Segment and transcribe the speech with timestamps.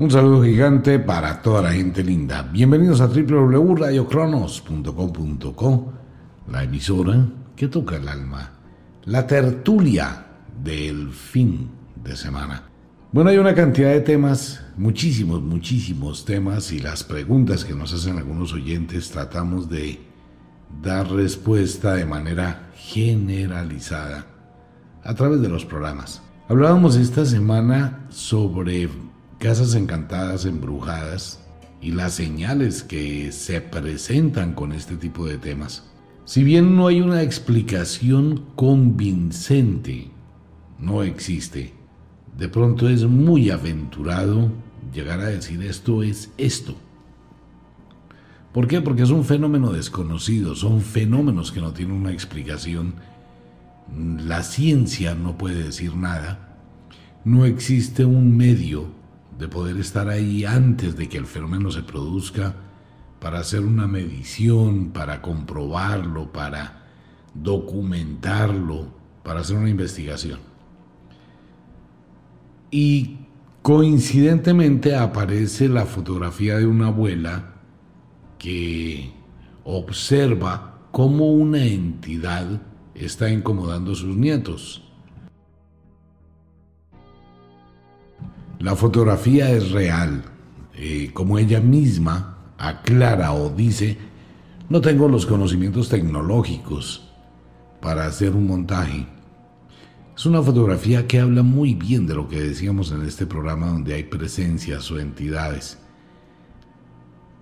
[0.00, 2.40] Un saludo gigante para toda la gente linda.
[2.40, 5.92] Bienvenidos a www.radiocronos.com.co,
[6.50, 8.50] la emisora que toca el alma,
[9.04, 10.24] la tertulia
[10.64, 11.68] del fin
[12.02, 12.62] de semana.
[13.12, 18.16] Bueno, hay una cantidad de temas, muchísimos, muchísimos temas y las preguntas que nos hacen
[18.16, 20.00] algunos oyentes tratamos de
[20.82, 24.24] dar respuesta de manera generalizada
[25.04, 26.22] a través de los programas.
[26.48, 28.88] Hablábamos esta semana sobre
[29.40, 31.40] casas encantadas, embrujadas
[31.80, 35.90] y las señales que se presentan con este tipo de temas.
[36.26, 40.10] Si bien no hay una explicación convincente,
[40.78, 41.72] no existe.
[42.36, 44.52] De pronto es muy aventurado
[44.92, 46.74] llegar a decir esto es esto.
[48.52, 48.82] ¿Por qué?
[48.82, 52.94] Porque es un fenómeno desconocido, son fenómenos que no tienen una explicación.
[53.96, 56.58] La ciencia no puede decir nada.
[57.24, 58.99] No existe un medio
[59.40, 62.54] de poder estar ahí antes de que el fenómeno se produzca,
[63.20, 66.86] para hacer una medición, para comprobarlo, para
[67.34, 68.88] documentarlo,
[69.22, 70.40] para hacer una investigación.
[72.70, 73.18] Y
[73.62, 77.54] coincidentemente aparece la fotografía de una abuela
[78.38, 79.12] que
[79.64, 82.62] observa cómo una entidad
[82.94, 84.89] está incomodando a sus nietos.
[88.60, 90.22] La fotografía es real,
[90.74, 93.96] eh, como ella misma aclara o dice,
[94.68, 97.10] no tengo los conocimientos tecnológicos
[97.80, 99.06] para hacer un montaje.
[100.14, 103.94] Es una fotografía que habla muy bien de lo que decíamos en este programa donde
[103.94, 105.78] hay presencias o entidades.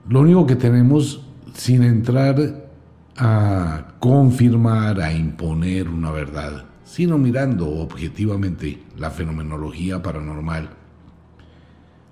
[0.08, 2.70] Lo único que tenemos sin entrar
[3.16, 10.77] a confirmar, a imponer una verdad, sino mirando objetivamente la fenomenología paranormal,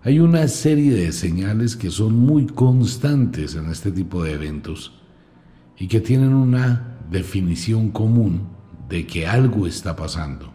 [0.06, 4.92] hay una serie de señales que son muy constantes en este tipo de eventos
[5.76, 8.46] y que tienen una definición común
[8.88, 10.52] de que algo está pasando.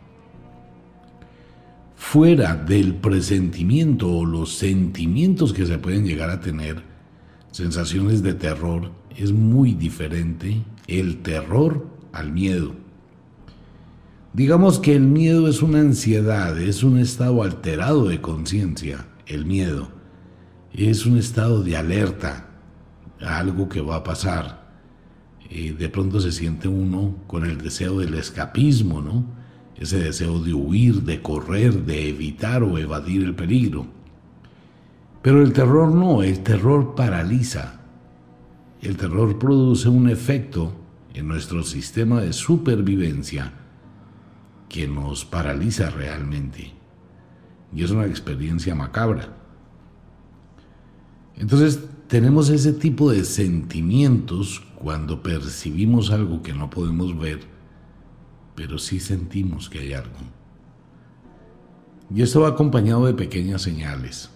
[1.98, 6.82] Fuera del presentimiento o los sentimientos que se pueden llegar a tener,
[7.52, 12.74] sensaciones de terror, es muy diferente el terror al miedo.
[14.32, 19.90] Digamos que el miedo es una ansiedad, es un estado alterado de conciencia el miedo.
[20.74, 22.48] Es un estado de alerta
[23.22, 24.62] a algo que va a pasar.
[25.50, 29.26] De pronto se siente uno con el deseo del escapismo, ¿no?
[29.76, 33.86] Ese deseo de huir, de correr, de evitar o evadir el peligro.
[35.22, 37.82] Pero el terror no, el terror paraliza.
[38.82, 40.74] El terror produce un efecto
[41.14, 43.54] en nuestro sistema de supervivencia
[44.70, 46.81] que nos paraliza realmente
[47.74, 49.30] y es una experiencia macabra.
[51.36, 57.40] Entonces tenemos ese tipo de sentimientos cuando percibimos algo que no podemos ver,
[58.56, 60.18] pero sí sentimos que hay algo.
[62.14, 64.30] Y esto va acompañado de pequeñas señales.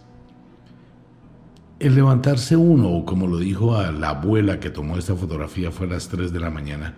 [1.77, 5.87] El levantarse uno, o como lo dijo a la abuela que tomó esta fotografía, fue
[5.87, 6.95] a las 3 de la mañana.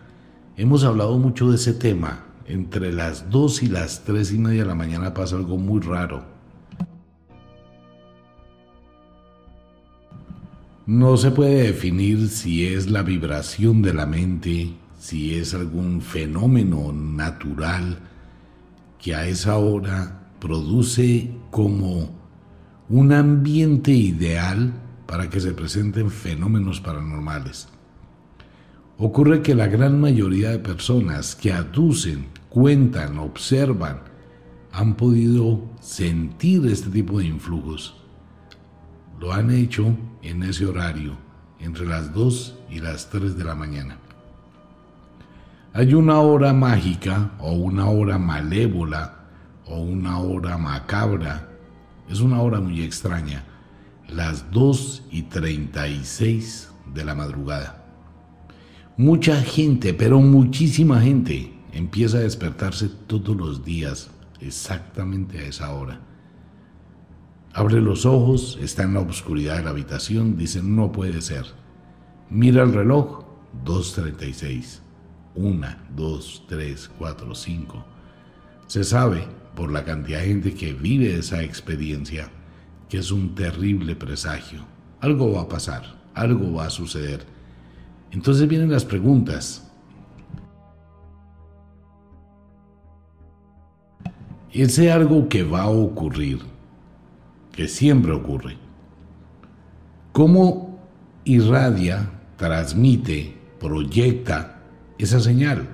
[0.55, 4.67] Hemos hablado mucho de ese tema entre las 2 y las 3 y media de
[4.67, 6.23] la mañana pasa algo muy raro.
[10.85, 16.93] No se puede definir si es la vibración de la mente, si es algún fenómeno
[16.93, 17.99] natural
[18.97, 22.15] que a esa hora produce como
[22.87, 24.73] un ambiente ideal
[25.05, 27.67] para que se presenten fenómenos paranormales.
[28.97, 33.99] Ocurre que la gran mayoría de personas que aducen cuentan, observan,
[34.71, 37.95] han podido sentir este tipo de influjos.
[39.19, 41.19] Lo han hecho en ese horario,
[41.59, 43.99] entre las 2 y las 3 de la mañana.
[45.71, 49.19] Hay una hora mágica o una hora malévola
[49.67, 51.47] o una hora macabra.
[52.09, 53.43] Es una hora muy extraña.
[54.09, 57.85] Las 2 y 36 de la madrugada.
[58.97, 64.09] Mucha gente, pero muchísima gente, empieza a despertarse todos los días
[64.39, 66.01] exactamente a esa hora.
[67.53, 71.45] Abre los ojos, está en la oscuridad de la habitación, dice, no puede ser.
[72.29, 73.25] Mira el reloj,
[73.65, 74.81] 2.36.
[75.35, 77.85] 1, 2, 3, 4, 5.
[78.67, 82.29] Se sabe, por la cantidad de gente que vive esa experiencia,
[82.89, 84.63] que es un terrible presagio.
[84.99, 87.25] Algo va a pasar, algo va a suceder.
[88.11, 89.66] Entonces vienen las preguntas.
[94.53, 96.39] Ese algo que va a ocurrir,
[97.51, 98.57] que siempre ocurre.
[100.11, 100.79] ¿Cómo
[101.25, 104.61] irradia, transmite, proyecta
[104.97, 105.67] esa señal?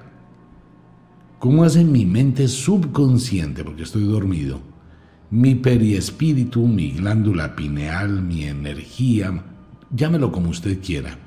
[1.39, 4.59] ¿Cómo hace mi mente subconsciente, porque estoy dormido,
[5.29, 9.43] mi periespíritu, mi glándula pineal, mi energía,
[9.91, 11.17] llámelo como usted quiera?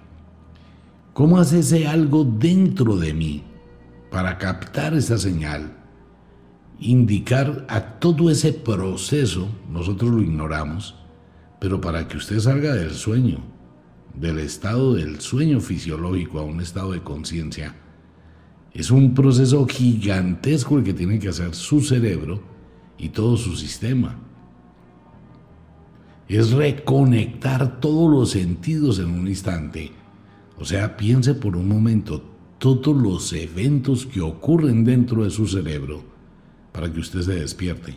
[1.12, 3.42] ¿Cómo hace ese algo dentro de mí
[4.10, 5.72] para captar esa señal?
[6.78, 10.94] Indicar a todo ese proceso, nosotros lo ignoramos,
[11.58, 13.38] pero para que usted salga del sueño,
[14.12, 17.74] del estado del sueño fisiológico a un estado de conciencia,
[18.74, 22.42] es un proceso gigantesco el que tiene que hacer su cerebro
[22.98, 24.18] y todo su sistema.
[26.28, 29.92] Es reconectar todos los sentidos en un instante.
[30.58, 32.22] O sea, piense por un momento
[32.58, 36.15] todos los eventos que ocurren dentro de su cerebro
[36.76, 37.96] para que usted se despierte.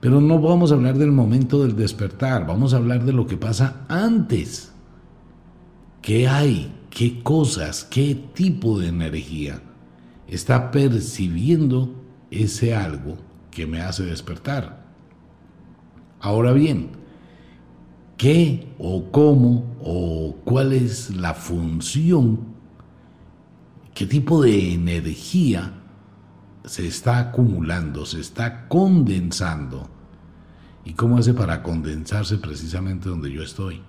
[0.00, 3.38] Pero no vamos a hablar del momento del despertar, vamos a hablar de lo que
[3.38, 4.72] pasa antes.
[6.02, 6.70] ¿Qué hay?
[6.90, 7.84] ¿Qué cosas?
[7.84, 9.62] ¿Qué tipo de energía?
[10.28, 11.94] está percibiendo
[12.30, 13.16] ese algo
[13.50, 14.84] que me hace despertar.
[16.20, 16.90] Ahora bien,
[18.16, 22.40] ¿qué o cómo o cuál es la función?
[23.94, 25.75] ¿Qué tipo de energía
[26.66, 29.88] se está acumulando, se está condensando?
[30.84, 33.80] ¿Y cómo hace para condensarse precisamente donde yo estoy?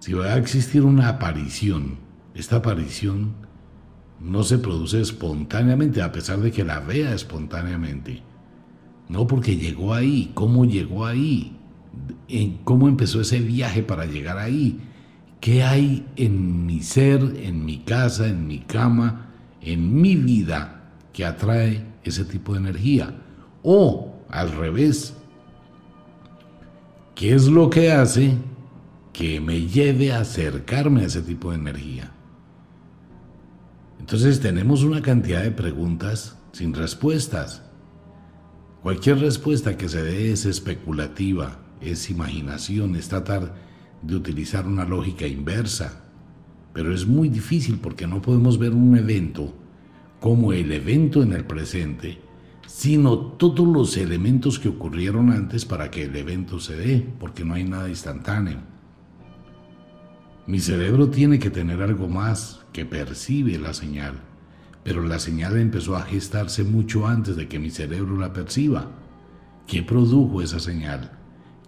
[0.00, 1.98] Si va a existir una aparición,
[2.34, 3.34] esta aparición
[4.20, 8.22] no se produce espontáneamente, a pesar de que la vea espontáneamente.
[9.08, 11.56] No porque llegó ahí, cómo llegó ahí,
[12.64, 14.80] cómo empezó ese viaje para llegar ahí,
[15.40, 19.30] qué hay en mi ser, en mi casa, en mi cama,
[19.60, 20.77] en mi vida
[21.18, 23.12] que atrae ese tipo de energía.
[23.64, 25.14] O al revés,
[27.16, 28.36] ¿qué es lo que hace
[29.12, 32.12] que me lleve a acercarme a ese tipo de energía?
[33.98, 37.62] Entonces tenemos una cantidad de preguntas sin respuestas.
[38.84, 43.56] Cualquier respuesta que se dé es especulativa, es imaginación, es tratar
[44.02, 46.04] de utilizar una lógica inversa.
[46.72, 49.52] Pero es muy difícil porque no podemos ver un evento
[50.20, 52.18] como el evento en el presente,
[52.66, 57.54] sino todos los elementos que ocurrieron antes para que el evento se dé, porque no
[57.54, 58.58] hay nada instantáneo.
[60.46, 64.14] Mi cerebro tiene que tener algo más que percibe la señal,
[64.82, 68.90] pero la señal empezó a gestarse mucho antes de que mi cerebro la perciba.
[69.66, 71.12] ¿Qué produjo esa señal?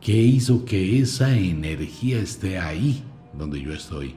[0.01, 3.05] ¿Qué hizo que esa energía esté ahí
[3.37, 4.15] donde yo estoy?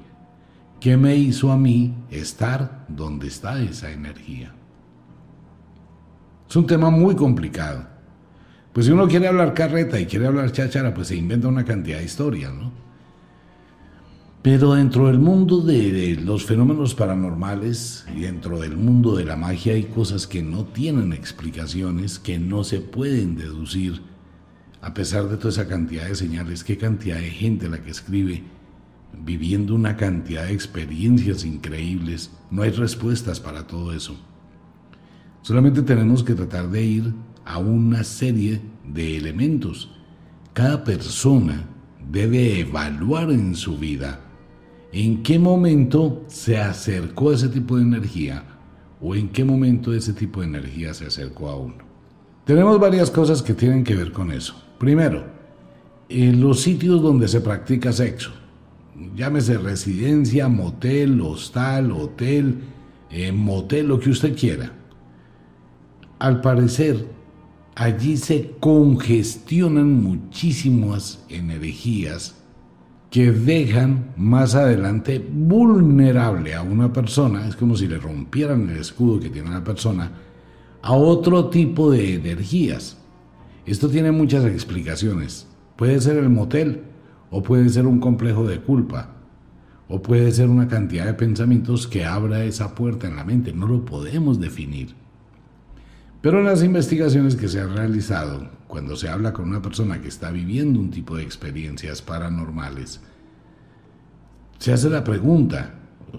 [0.83, 4.53] ¿Qué me hizo a mí estar donde está esa energía?
[6.49, 7.87] Es un tema muy complicado.
[8.73, 11.99] Pues si uno quiere hablar carreta y quiere hablar cháchara, pues se inventa una cantidad
[11.99, 12.73] de historias, ¿no?
[14.41, 19.75] Pero dentro del mundo de, los fenómenos paranormales y dentro del mundo de la magia
[19.75, 24.01] hay cosas que no tienen explicaciones, que no se pueden deducir,
[24.81, 28.43] a pesar de toda esa cantidad de señales, qué cantidad de gente la que escribe,
[29.17, 34.15] viviendo una cantidad de experiencias increíbles, no hay respuestas para todo eso.
[35.41, 37.13] Solamente tenemos que tratar de ir
[37.45, 39.91] a una serie de elementos.
[40.53, 41.65] Cada persona
[42.11, 44.19] debe evaluar en su vida
[44.93, 48.43] ¿En qué momento se acercó a ese tipo de energía?
[49.01, 51.77] ¿O en qué momento ese tipo de energía se acercó a uno?
[52.45, 54.53] Tenemos varias cosas que tienen que ver con eso.
[54.77, 55.25] Primero,
[56.09, 58.33] en los sitios donde se practica sexo.
[59.15, 62.59] Llámese residencia, motel, hostal, hotel,
[63.09, 64.71] eh, motel, lo que usted quiera.
[66.19, 67.07] Al parecer,
[67.75, 72.35] allí se congestionan muchísimas energías
[73.09, 79.19] que dejan más adelante vulnerable a una persona, es como si le rompieran el escudo
[79.19, 80.11] que tiene la persona,
[80.81, 82.97] a otro tipo de energías.
[83.65, 85.47] Esto tiene muchas explicaciones.
[85.75, 86.83] Puede ser el motel,
[87.35, 89.09] o puede ser un complejo de culpa,
[89.87, 93.53] o puede ser una cantidad de pensamientos que abra esa puerta en la mente.
[93.53, 94.93] No lo podemos definir.
[96.21, 100.09] Pero en las investigaciones que se han realizado, cuando se habla con una persona que
[100.09, 103.01] está viviendo un tipo de experiencias paranormales,
[104.59, 105.73] se hace la pregunta,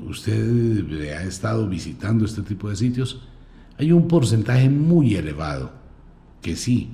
[0.09, 3.23] ¿usted ha estado visitando este tipo de sitios?
[3.78, 5.71] Hay un porcentaje muy elevado
[6.42, 6.90] que sí,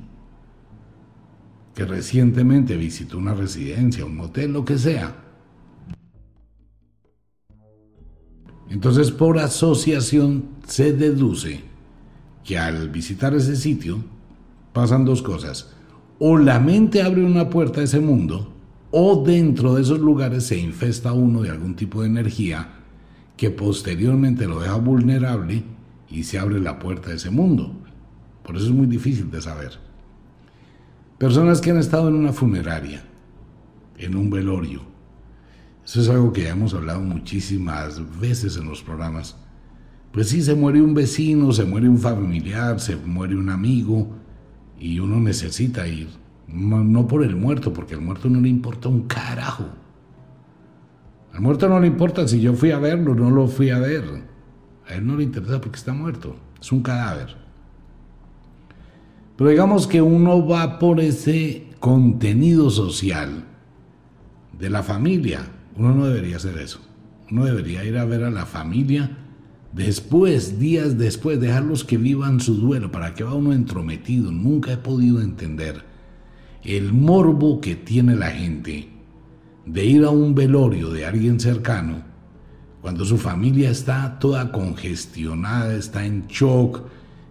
[1.84, 5.16] recientemente visitó una residencia, un motel, lo que sea.
[8.68, 11.60] Entonces, por asociación se deduce
[12.44, 14.02] que al visitar ese sitio
[14.72, 15.74] pasan dos cosas.
[16.22, 18.52] o la mente abre una puerta a ese mundo,
[18.90, 22.68] o dentro de esos lugares se infesta uno de algún tipo de energía
[23.38, 25.64] que posteriormente lo deja vulnerable
[26.10, 27.72] y se abre la puerta a ese mundo.
[28.42, 29.89] Por eso es muy difícil de saber.
[31.20, 33.04] Personas que han estado en una funeraria,
[33.98, 34.80] en un velorio.
[35.84, 39.36] Eso es algo que ya hemos hablado muchísimas veces en los programas.
[40.12, 44.16] Pues sí, se muere un vecino, se muere un familiar, se muere un amigo
[44.78, 46.08] y uno necesita ir.
[46.48, 49.66] No por el muerto, porque al muerto no le importa un carajo.
[51.34, 54.04] Al muerto no le importa si yo fui a verlo, no lo fui a ver.
[54.88, 56.34] A él no le interesa porque está muerto.
[56.58, 57.49] Es un cadáver.
[59.40, 63.46] Pero digamos que uno va por ese contenido social
[64.52, 65.50] de la familia.
[65.76, 66.82] Uno no debería hacer eso.
[67.30, 69.16] Uno debería ir a ver a la familia
[69.72, 72.92] después, días después, dejarlos que vivan su duelo.
[72.92, 74.30] ¿Para qué va uno entrometido?
[74.30, 75.84] Nunca he podido entender
[76.62, 78.90] el morbo que tiene la gente
[79.64, 82.02] de ir a un velorio de alguien cercano
[82.82, 86.82] cuando su familia está toda congestionada, está en shock,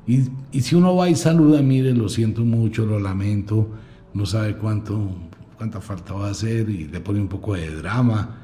[0.07, 3.69] y, si uno va y saluda, mire, lo siento mucho, lo lamento,
[4.13, 5.11] no sabe cuánto,
[5.57, 8.37] cuánta falta va a hacer y le pone un poco de drama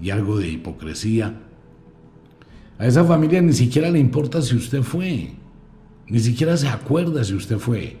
[0.00, 1.40] y algo de hipocresía.
[2.78, 5.32] A esa familia ni siquiera le importa si usted fue,
[6.08, 7.98] ni siquiera se acuerda si usted fue.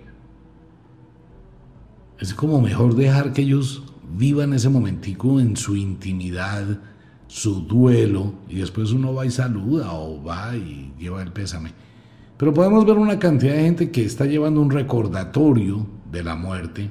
[2.18, 3.84] Es como mejor dejar que ellos
[4.16, 6.80] vivan ese momentico en su intimidad,
[7.28, 11.72] su duelo, y después uno va y saluda o va y lleva el pésame.
[12.42, 16.90] Pero podemos ver una cantidad de gente que está llevando un recordatorio de la muerte,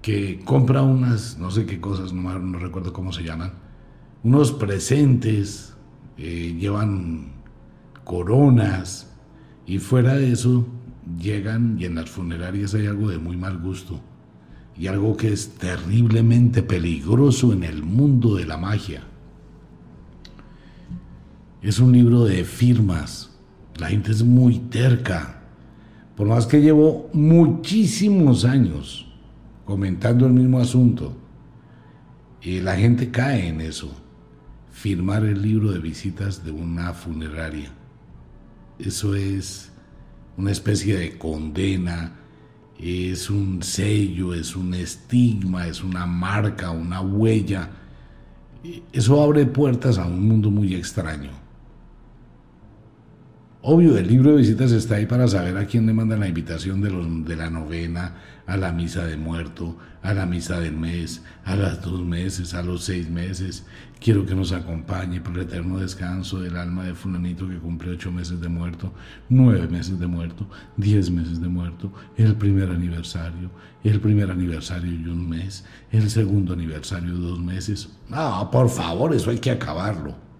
[0.00, 3.52] que compra unas, no sé qué cosas, no, recuerdo cómo se llaman,
[4.22, 5.74] unos presentes,
[6.16, 7.32] eh, llevan
[8.04, 9.12] coronas
[9.66, 10.66] y fuera de eso
[11.20, 14.00] llegan y en las funerarias hay algo de muy mal gusto
[14.78, 19.02] y algo que es terriblemente peligroso en el mundo de la magia.
[21.60, 23.31] Es un libro de firmas
[23.78, 25.42] la gente es muy terca.
[26.16, 29.06] Por más que llevo muchísimos años
[29.64, 31.16] comentando el mismo asunto,
[32.42, 33.90] y la gente cae en eso.
[34.72, 37.70] Firmar el libro de visitas de una funeraria.
[38.78, 39.70] Eso es
[40.36, 42.16] una especie de condena,
[42.78, 47.70] es un sello, es un estigma, es una marca, una huella.
[48.92, 51.30] Eso abre puertas a un mundo muy extraño.
[53.64, 56.80] Obvio, el libro de visitas está ahí para saber a quién le mandan la invitación
[56.80, 61.22] de, los, de la novena, a la misa de muerto, a la misa del mes,
[61.44, 63.64] a las dos meses, a los seis meses.
[64.00, 68.10] Quiero que nos acompañe por el eterno descanso del alma de fulanito que cumple ocho
[68.10, 68.92] meses de muerto,
[69.28, 73.48] nueve meses de muerto, diez meses de muerto, el primer aniversario,
[73.84, 77.90] el primer aniversario y un mes, el segundo aniversario dos meses.
[78.08, 80.31] No, por favor, eso hay que acabarlo.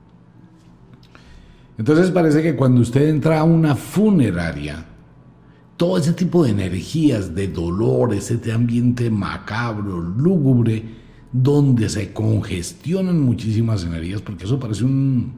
[1.79, 4.87] Entonces parece que cuando usted entra a una funeraria,
[5.77, 10.85] todo ese tipo de energías, de dolor, ese ambiente macabro, lúgubre,
[11.33, 15.33] donde se congestionan muchísimas energías, porque eso parece un,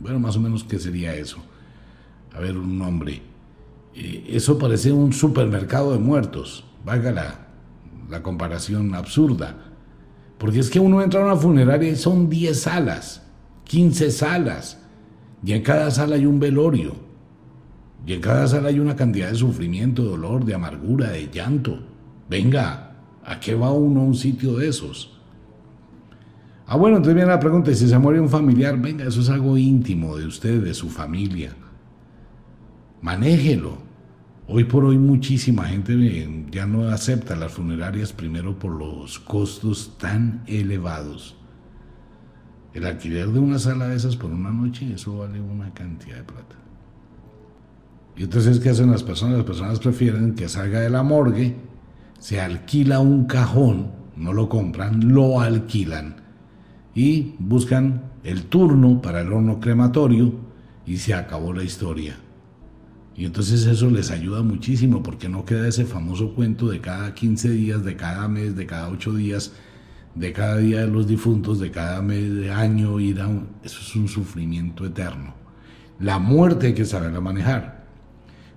[0.00, 1.38] bueno, más o menos, ¿qué sería eso?
[2.32, 3.20] A ver, un nombre.
[3.94, 7.48] Eh, eso parece un supermercado de muertos, valga la,
[8.08, 9.66] la comparación absurda.
[10.38, 13.22] Porque es que uno entra a una funeraria y son 10 salas,
[13.64, 14.79] 15 salas,
[15.42, 16.94] y en cada sala hay un velorio.
[18.06, 21.78] Y en cada sala hay una cantidad de sufrimiento, de dolor, de amargura, de llanto.
[22.28, 25.18] Venga, ¿a qué va uno a un sitio de esos?
[26.66, 29.58] Ah, bueno, entonces viene la pregunta, si se muere un familiar, venga, eso es algo
[29.58, 31.52] íntimo de usted, de su familia.
[33.02, 33.90] Manéjelo.
[34.46, 39.96] Hoy por hoy muchísima gente eh, ya no acepta las funerarias primero por los costos
[39.98, 41.36] tan elevados.
[42.72, 46.24] El alquiler de una sala de esas por una noche, eso vale una cantidad de
[46.24, 46.56] plata.
[48.16, 49.38] Y entonces, ¿qué hacen las personas?
[49.38, 51.56] Las personas prefieren que salga de la morgue,
[52.18, 56.16] se alquila un cajón, no lo compran, lo alquilan
[56.94, 60.34] y buscan el turno para el horno crematorio
[60.86, 62.16] y se acabó la historia.
[63.16, 67.50] Y entonces eso les ayuda muchísimo porque no queda ese famoso cuento de cada 15
[67.50, 69.52] días, de cada mes, de cada 8 días,
[70.14, 73.30] de cada día de los difuntos, de cada mes de año, ir a
[73.62, 75.34] eso es un sufrimiento eterno.
[75.98, 77.84] La muerte hay que saberla manejar.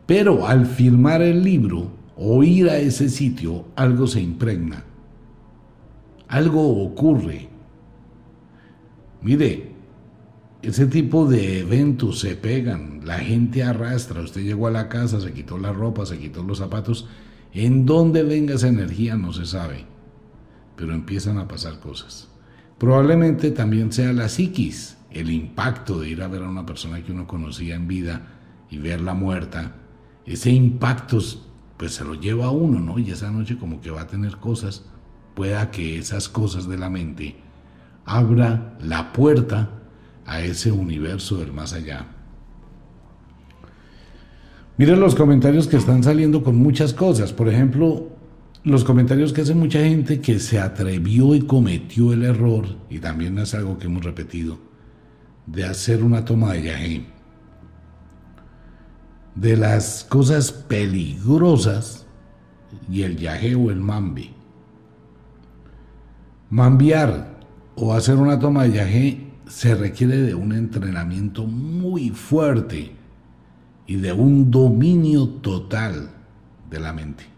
[0.06, 4.84] Pero al firmar el libro o ir a ese sitio, algo se impregna.
[6.28, 7.50] Algo ocurre.
[9.22, 9.72] Mire,
[10.62, 15.34] ese tipo de eventos se pegan, la gente arrastra, usted llegó a la casa, se
[15.34, 17.08] quitó la ropa, se quitó los zapatos,
[17.54, 19.86] En dónde venga esa energía no se sabe,
[20.76, 22.30] pero empiezan a pasar cosas.
[22.78, 27.12] Probablemente también sea la psiquis, el impacto de ir a ver a una persona que
[27.12, 28.28] uno conocía en vida
[28.70, 29.76] y verla muerta.
[30.26, 31.20] Ese impacto
[31.78, 33.00] pues se lo lleva a uno, ¿no?
[33.00, 34.86] Y esa noche como que va a tener cosas,
[35.36, 37.36] pueda que esas cosas de la mente
[38.06, 39.70] abra la puerta
[40.26, 42.08] a ese universo del más allá.
[44.78, 47.32] Miren los comentarios que están saliendo con muchas cosas.
[47.32, 48.13] Por ejemplo,
[48.64, 53.38] los comentarios que hace mucha gente que se atrevió y cometió el error, y también
[53.38, 54.58] es algo que hemos repetido,
[55.46, 57.06] de hacer una toma de yagé.
[59.36, 62.06] De las cosas peligrosas
[62.90, 64.32] y el yagé o el mambi.
[66.50, 67.40] Mambiar
[67.76, 72.92] o hacer una toma de yagé se requiere de un entrenamiento muy fuerte
[73.88, 76.12] y de un dominio total
[76.70, 77.33] de la mente.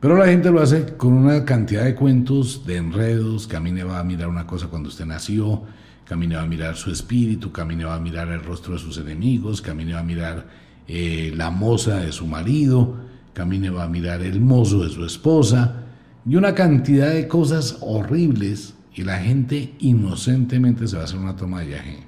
[0.00, 4.04] Pero la gente lo hace con una cantidad de cuentos, de enredos, camine va a
[4.04, 5.62] mirar una cosa cuando usted nació,
[6.04, 9.62] camine va a mirar su espíritu, camine va a mirar el rostro de sus enemigos,
[9.62, 10.46] camine va a mirar
[10.86, 12.94] eh, la moza de su marido,
[13.32, 15.82] camine va a mirar el mozo de su esposa,
[16.26, 21.36] y una cantidad de cosas horribles, y la gente inocentemente se va a hacer una
[21.36, 21.98] toma de viaje.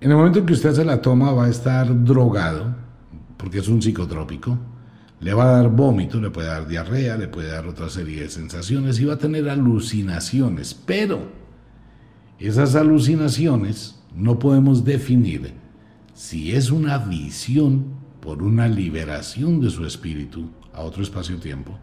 [0.00, 2.74] En el momento en que usted se la toma va a estar drogado,
[3.36, 4.58] porque es un psicotrópico,
[5.20, 8.28] le va a dar vómito, le puede dar diarrea, le puede dar otra serie de
[8.28, 11.28] sensaciones y va a tener alucinaciones, pero
[12.38, 15.54] esas alucinaciones no podemos definir
[16.14, 21.78] si es una visión por una liberación de su espíritu a otro espacio-tiempo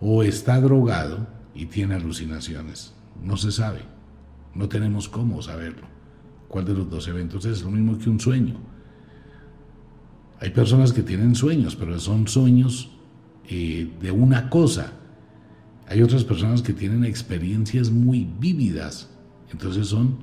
[0.00, 2.94] o está drogado y tiene alucinaciones.
[3.22, 3.80] No se sabe,
[4.54, 5.86] no tenemos cómo saberlo
[6.50, 8.56] cuál de los dos eventos es lo mismo que un sueño.
[10.40, 12.90] Hay personas que tienen sueños, pero son sueños
[13.48, 14.92] eh, de una cosa.
[15.86, 19.10] Hay otras personas que tienen experiencias muy vívidas,
[19.52, 20.18] entonces son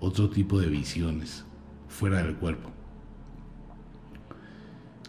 [0.00, 1.44] otro tipo de visiones
[1.88, 2.70] fuera del cuerpo.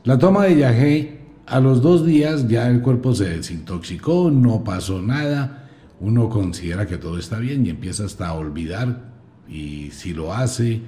[0.04, 5.02] La toma de yagé, a los dos días ya el cuerpo se desintoxicó, no pasó
[5.02, 9.12] nada, uno considera que todo está bien y empieza hasta a olvidar
[9.50, 10.82] y si lo hace,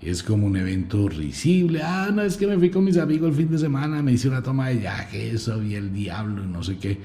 [0.00, 1.82] es como un evento risible.
[1.82, 4.28] Ah, no, es que me fui con mis amigos el fin de semana, me hice
[4.28, 4.88] una toma de
[5.30, 7.00] eso, vi el diablo y no sé qué.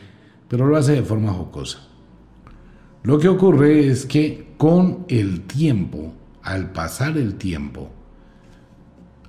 [0.48, 1.80] Pero lo hace de forma jocosa.
[3.04, 7.90] Lo que ocurre es que con el tiempo, al pasar el tiempo,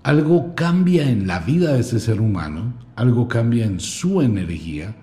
[0.03, 4.97] algo cambia en la vida de ese ser humano, algo cambia en su energía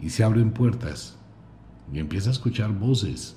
[0.00, 1.18] y se abren puertas
[1.92, 3.35] y empieza a escuchar voces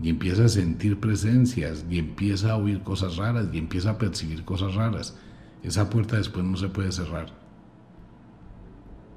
[0.00, 4.44] y empieza a sentir presencias y empieza a oír cosas raras y empieza a percibir
[4.44, 5.16] cosas raras.
[5.62, 7.32] Esa puerta después no se puede cerrar.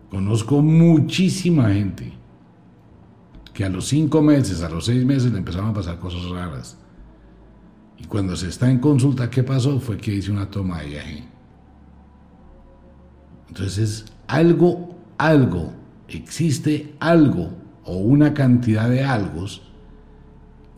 [0.10, 2.14] Conozco muchísima gente
[3.54, 6.78] que a los cinco meses, a los seis meses le empezaron a pasar cosas raras.
[7.98, 9.80] Y cuando se está en consulta, ¿qué pasó?
[9.80, 11.24] Fue que hice una toma de viaje.
[13.50, 15.74] Entonces, algo, algo,
[16.08, 17.52] existe algo
[17.84, 19.69] o una cantidad de algos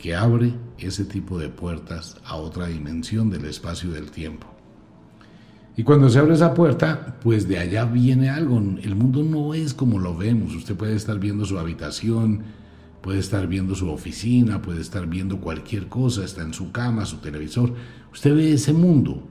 [0.01, 4.47] que abre ese tipo de puertas a otra dimensión del espacio y del tiempo.
[5.77, 8.57] Y cuando se abre esa puerta, pues de allá viene algo.
[8.57, 10.55] El mundo no es como lo vemos.
[10.55, 12.41] Usted puede estar viendo su habitación,
[13.01, 17.17] puede estar viendo su oficina, puede estar viendo cualquier cosa, está en su cama, su
[17.17, 17.75] televisor.
[18.11, 19.21] Usted ve ese mundo,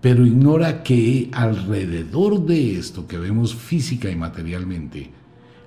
[0.00, 5.12] pero ignora que alrededor de esto que vemos física y materialmente,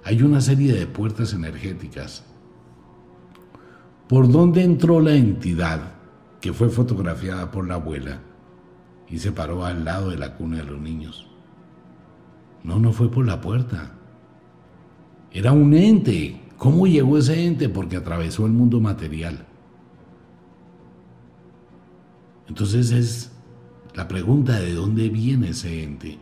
[0.03, 2.25] hay una serie de puertas energéticas
[4.07, 5.93] por dónde entró la entidad
[6.39, 8.21] que fue fotografiada por la abuela
[9.09, 11.27] y se paró al lado de la cuna de los niños.
[12.63, 13.91] No, no fue por la puerta.
[15.31, 16.41] Era un ente.
[16.57, 17.69] ¿Cómo llegó ese ente?
[17.69, 19.45] Porque atravesó el mundo material.
[22.47, 23.31] Entonces es
[23.93, 26.17] la pregunta de dónde viene ese ente.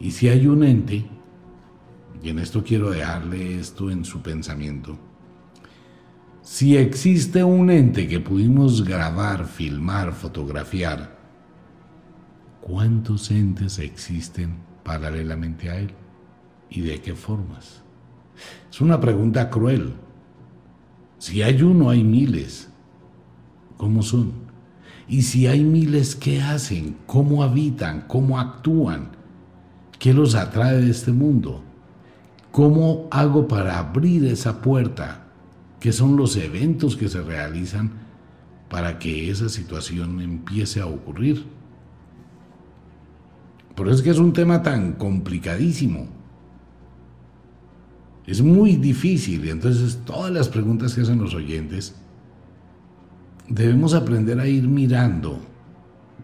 [0.00, 1.06] Y si hay un ente,
[2.22, 4.98] y en esto quiero dejarle esto en su pensamiento,
[6.50, 11.14] si existe un ente que pudimos grabar, filmar, fotografiar,
[12.62, 15.90] ¿cuántos entes existen paralelamente a él?
[16.70, 17.82] ¿Y de qué formas?
[18.70, 19.92] Es una pregunta cruel.
[21.18, 22.70] Si hay uno, hay miles.
[23.76, 24.32] ¿Cómo son?
[25.06, 26.96] Y si hay miles, ¿qué hacen?
[27.04, 28.06] ¿Cómo habitan?
[28.08, 29.10] ¿Cómo actúan?
[29.98, 31.62] ¿Qué los atrae de este mundo?
[32.50, 35.27] ¿Cómo hago para abrir esa puerta
[35.80, 37.92] qué son los eventos que se realizan
[38.68, 41.44] para que esa situación empiece a ocurrir.
[43.74, 46.08] Por eso es que es un tema tan complicadísimo.
[48.26, 49.48] Es muy difícil.
[49.48, 51.94] Entonces todas las preguntas que hacen los oyentes,
[53.48, 55.40] debemos aprender a ir mirando.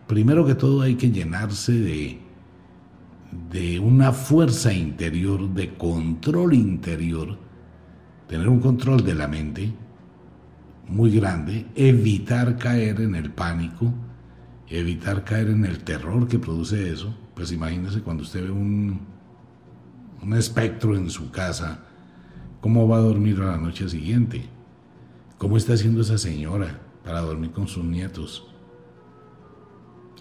[0.07, 2.19] Primero que todo hay que llenarse de,
[3.51, 7.39] de una fuerza interior, de control interior,
[8.29, 9.73] tener un control de la mente
[10.89, 13.93] muy grande, evitar caer en el pánico,
[14.69, 17.15] evitar caer en el terror que produce eso.
[17.35, 19.01] Pues imagínese cuando usted ve un,
[20.23, 21.85] un espectro en su casa,
[22.61, 24.49] ¿cómo va a dormir a la noche siguiente?
[25.39, 28.47] ¿Cómo está haciendo esa señora para dormir con sus nietos?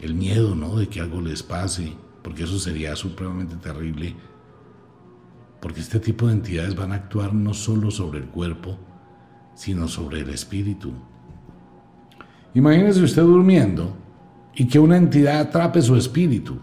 [0.01, 0.75] El miedo, ¿no?
[0.75, 4.15] De que algo les pase, porque eso sería supremamente terrible.
[5.63, 8.77] Porque este tipo de entidades van a actuar no solo sobre el cuerpo,
[9.55, 10.91] sino sobre el espíritu.
[12.53, 13.95] Imagínese usted durmiendo
[14.53, 16.59] y que una entidad atrape su espíritu.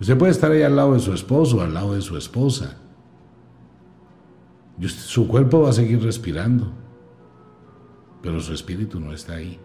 [0.00, 2.78] Usted puede estar ahí al lado de su esposo, al lado de su esposa.
[4.80, 6.72] Su cuerpo va a seguir respirando,
[8.22, 9.60] pero su espíritu no está ahí.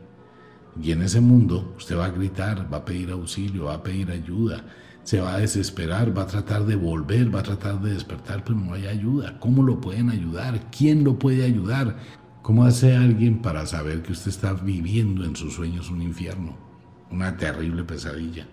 [0.80, 4.12] Y en ese mundo usted va a gritar, va a pedir auxilio, va a pedir
[4.12, 4.64] ayuda,
[5.08, 8.60] se va a desesperar, va a tratar de volver, va a tratar de despertar, pero
[8.60, 9.40] no hay ayuda.
[9.40, 10.70] ¿Cómo lo pueden ayudar?
[10.70, 11.98] ¿Quién lo puede ayudar?
[12.42, 16.68] ¿Cómo hace alguien para saber que usted está viviendo en sus sueños un infierno?
[17.12, 18.48] una terrible pesadilla.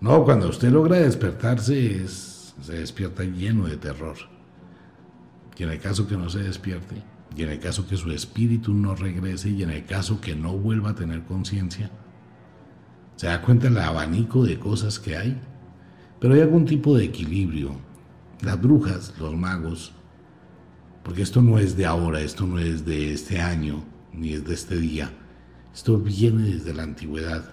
[0.00, 4.16] No, cuando usted logra despertarse se despierta lleno de terror.
[5.56, 7.02] Y en el caso que no se despierte,
[7.36, 10.56] y en el caso que su espíritu no regrese, y en el caso que no
[10.56, 11.90] vuelva a tener conciencia,
[13.20, 15.38] se da cuenta el abanico de cosas que hay.
[16.18, 17.72] Pero hay algún tipo de equilibrio.
[18.42, 19.92] Las brujas, los magos,
[21.02, 24.54] porque esto no es de ahora, esto no es de este año, ni es de
[24.54, 25.10] este día
[25.72, 27.44] esto viene desde la antigüedad.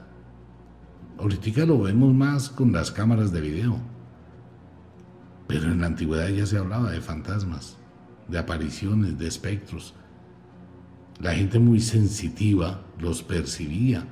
[1.19, 3.79] Ahorita lo vemos más con las cámaras de video.
[5.47, 7.77] Pero en la antigüedad ya se hablaba de fantasmas,
[8.27, 9.93] de apariciones, de espectros.
[11.19, 14.05] La gente muy sensitiva los percibía.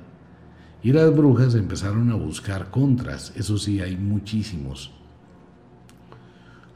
[0.86, 3.32] Y las brujas empezaron a buscar contras.
[3.34, 4.92] Eso sí, hay muchísimos.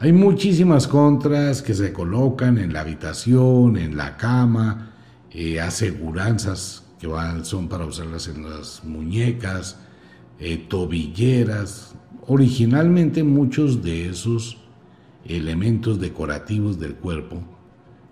[0.01, 4.91] Hay muchísimas contras que se colocan en la habitación, en la cama,
[5.31, 7.09] eh, aseguranzas que
[7.45, 9.79] son para usarlas en las muñecas,
[10.41, 11.95] eh, tobilleras.
[12.27, 14.59] Originalmente muchos de esos
[15.25, 17.45] elementos decorativos del cuerpo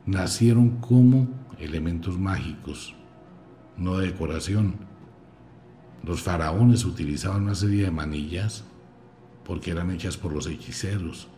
[0.06, 1.26] nacieron como
[1.58, 2.94] elementos mágicos,
[3.76, 4.86] no de decoración.
[6.04, 8.64] Los faraones utilizaban una serie de manillas
[9.44, 11.28] porque eran hechas por los hechiceros,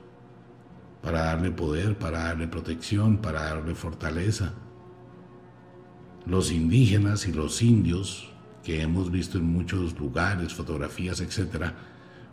[1.02, 4.52] para darle poder, para darle protección, para darle fortaleza
[6.26, 8.28] los indígenas y los indios,
[8.62, 11.72] que hemos visto en muchos lugares, fotografías, etc.,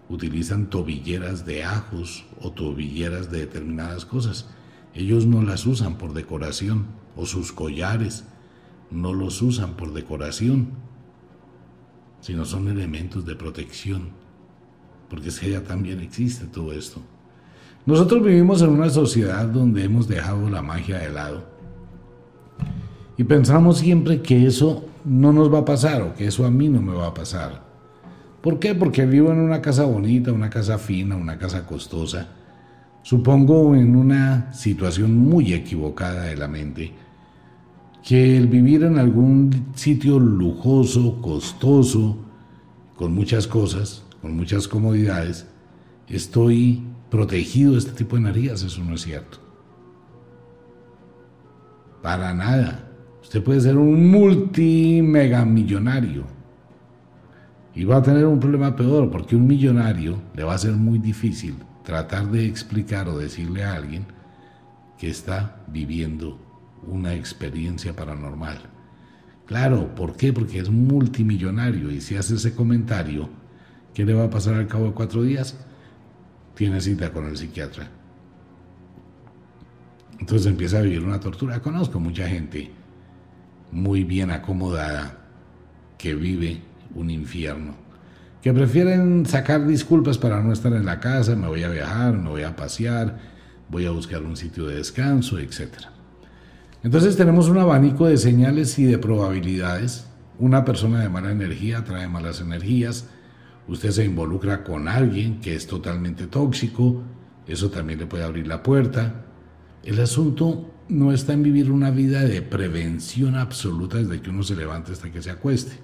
[0.09, 4.49] utilizan tobilleras de ajos o tobilleras de determinadas cosas.
[4.93, 6.85] Ellos no las usan por decoración,
[7.15, 8.25] o sus collares
[8.91, 10.69] no los usan por decoración,
[12.21, 14.09] sino son elementos de protección,
[15.09, 17.01] porque es que también existe todo esto.
[17.85, 21.45] Nosotros vivimos en una sociedad donde hemos dejado la magia de lado
[23.17, 26.67] y pensamos siempre que eso no nos va a pasar o que eso a mí
[26.67, 27.65] no me va a pasar.
[28.41, 28.75] ¿Por qué?
[28.75, 32.27] Porque vivo en una casa bonita, una casa fina, una casa costosa.
[33.01, 36.93] Supongo en una situación muy equivocada de la mente
[38.07, 42.17] que el vivir en algún sitio lujoso, costoso,
[42.95, 45.45] con muchas cosas, con muchas comodidades,
[46.07, 48.63] estoy protegido de este tipo de energías.
[48.63, 49.39] Eso no es cierto.
[52.01, 52.89] Para nada.
[53.21, 56.23] Usted puede ser un multimegamillonario
[57.75, 60.97] y va a tener un problema peor porque un millonario le va a ser muy
[60.97, 64.05] difícil tratar de explicar o decirle a alguien
[64.97, 66.46] que está viviendo
[66.85, 68.59] una experiencia paranormal.
[69.45, 70.33] Claro, ¿por qué?
[70.33, 73.29] Porque es multimillonario y si hace ese comentario,
[73.93, 75.57] ¿qué le va a pasar al cabo de cuatro días?
[76.53, 77.89] Tiene cita con el psiquiatra.
[80.19, 81.61] Entonces empieza a vivir una tortura.
[81.61, 82.71] Conozco mucha gente
[83.71, 85.17] muy bien acomodada
[85.97, 86.61] que vive
[86.95, 87.75] un infierno,
[88.41, 92.29] que prefieren sacar disculpas para no estar en la casa, me voy a viajar, me
[92.29, 93.17] voy a pasear,
[93.69, 95.96] voy a buscar un sitio de descanso, etc.
[96.83, 100.05] Entonces tenemos un abanico de señales y de probabilidades.
[100.39, 103.09] Una persona de mala energía trae malas energías,
[103.67, 107.01] usted se involucra con alguien que es totalmente tóxico,
[107.47, 109.25] eso también le puede abrir la puerta.
[109.83, 114.55] El asunto no está en vivir una vida de prevención absoluta desde que uno se
[114.55, 115.79] levante hasta que se acueste.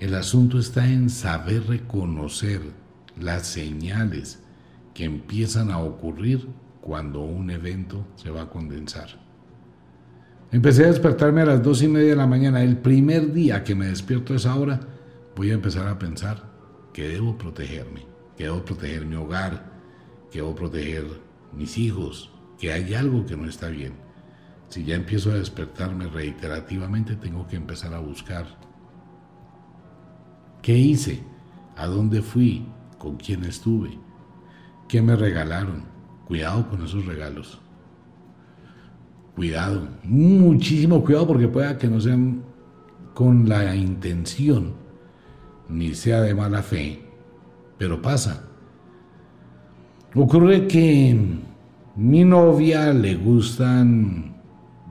[0.00, 2.60] El asunto está en saber reconocer
[3.18, 4.40] las señales
[4.92, 6.48] que empiezan a ocurrir
[6.80, 9.25] cuando un evento se va a condensar.
[10.56, 12.62] Empecé a despertarme a las dos y media de la mañana.
[12.62, 14.80] El primer día que me despierto a esa hora,
[15.36, 16.50] voy a empezar a pensar
[16.94, 18.06] que debo protegerme,
[18.38, 19.70] que debo proteger mi hogar,
[20.30, 21.04] que debo proteger
[21.52, 23.96] mis hijos, que hay algo que no está bien.
[24.70, 28.46] Si ya empiezo a despertarme reiterativamente, tengo que empezar a buscar.
[30.62, 31.22] ¿Qué hice?
[31.76, 32.66] ¿A dónde fui?
[32.96, 33.98] ¿Con quién estuve?
[34.88, 35.84] ¿Qué me regalaron?
[36.26, 37.60] Cuidado con esos regalos.
[39.36, 42.42] Cuidado, muchísimo cuidado porque pueda que no sean
[43.14, 44.74] con la intención
[45.68, 47.00] ni sea de mala fe,
[47.78, 48.44] pero pasa.
[50.14, 51.14] Ocurre que
[51.96, 54.36] mi novia le gustan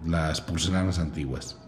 [0.05, 1.60] las porcelanas antiguas.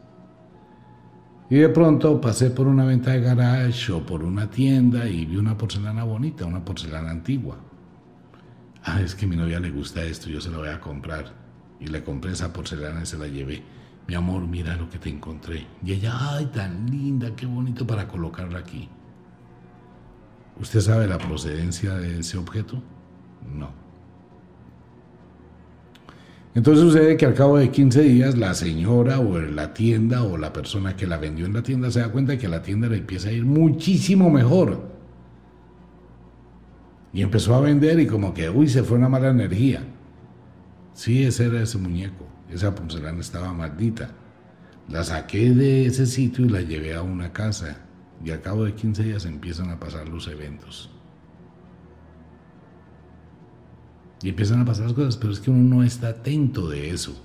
[1.49, 5.37] Y de pronto pasé por una venta de garage o por una tienda y vi
[5.37, 7.57] una porcelana bonita, una porcelana antigua
[8.87, 11.46] ah, es que a mi novia le gusta esto, yo se lo voy a comprar.
[11.79, 13.61] Y le compré esa porcelana y se la llevé.
[14.07, 15.67] Mi amor, mira lo que te encontré.
[15.83, 18.89] Y ella, ay, tan linda, qué bonito para colocarla aquí.
[20.59, 22.81] ¿Usted sabe la procedencia de ese objeto?
[23.53, 23.69] No.
[26.55, 30.53] Entonces sucede que al cabo de 15 días la señora o la tienda o la
[30.53, 32.97] persona que la vendió en la tienda se da cuenta de que la tienda le
[32.97, 34.87] empieza a ir muchísimo mejor.
[37.13, 39.83] Y empezó a vender y como que, uy, se fue una mala energía.
[40.97, 42.27] Sí, ese era ese muñeco.
[42.51, 44.09] Esa porcelana estaba maldita.
[44.89, 47.77] La saqué de ese sitio y la llevé a una casa.
[48.25, 50.89] Y al cabo de 15 días empiezan a pasar los eventos.
[54.23, 57.15] Y empiezan a pasar las cosas, pero es que uno no está atento de eso.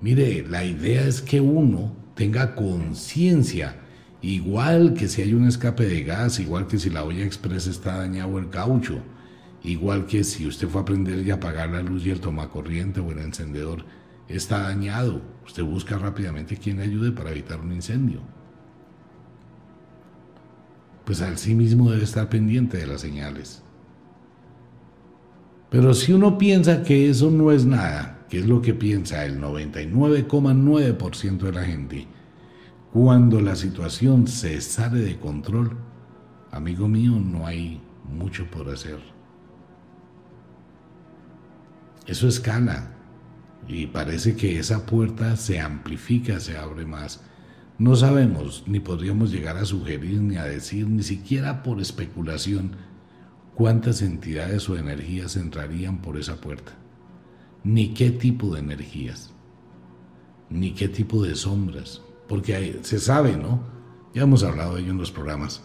[0.00, 3.76] Mire, la idea es que uno tenga conciencia
[4.22, 7.96] Igual que si hay un escape de gas, igual que si la olla express está
[7.96, 8.98] dañado el caucho,
[9.62, 13.10] igual que si usted fue a prender y apagar la luz y el tomacorriente o
[13.10, 13.84] el encendedor
[14.28, 18.20] está dañado, usted busca rápidamente quien le ayude para evitar un incendio.
[21.04, 23.62] Pues al sí mismo debe estar pendiente de las señales.
[25.70, 29.40] Pero si uno piensa que eso no es nada, que es lo que piensa el
[29.40, 32.06] 99,9% de la gente,
[32.92, 35.76] cuando la situación se sale de control,
[36.50, 38.98] amigo mío, no hay mucho por hacer.
[42.10, 42.90] Eso escala
[43.68, 47.20] y parece que esa puerta se amplifica, se abre más.
[47.78, 52.72] No sabemos, ni podríamos llegar a sugerir, ni a decir, ni siquiera por especulación,
[53.54, 56.72] cuántas entidades o energías entrarían por esa puerta,
[57.62, 59.32] ni qué tipo de energías,
[60.48, 63.62] ni qué tipo de sombras, porque se sabe, ¿no?
[64.14, 65.62] Ya hemos hablado de ello en los programas,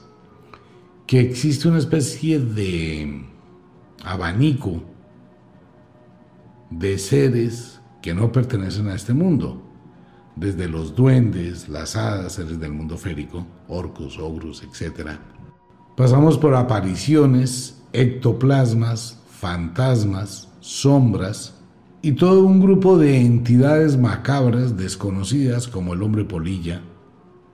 [1.07, 3.25] que existe una especie de
[4.03, 4.94] abanico
[6.69, 9.61] de seres que no pertenecen a este mundo,
[10.35, 15.11] desde los duendes, las hadas, seres del mundo férico, orcos, ogros, etc.
[15.95, 21.55] Pasamos por apariciones, ectoplasmas, fantasmas, sombras,
[22.01, 26.81] y todo un grupo de entidades macabras desconocidas como el hombre polilla,